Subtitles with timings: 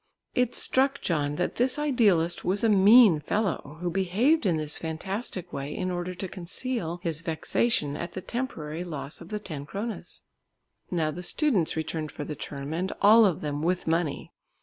[0.33, 5.53] It struck John that this idealist was a mean fellow who behaved in this fantastic
[5.53, 10.21] way in order to conceal his vexation at the temporary loss of the ten kronas.
[10.89, 14.33] Now the students returned for the term, and all of them with money.